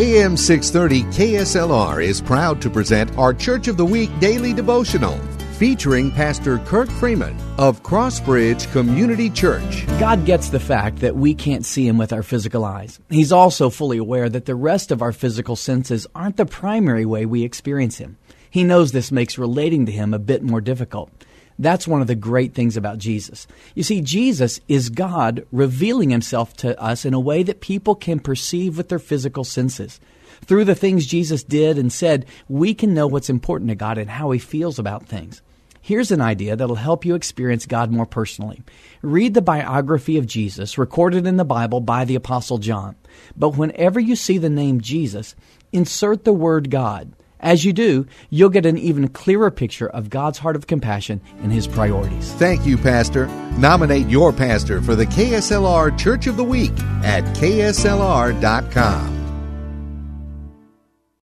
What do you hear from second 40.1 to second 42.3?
of Jesus recorded in the Bible by the